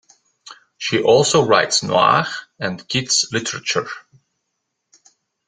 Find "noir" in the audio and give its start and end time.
1.83-2.25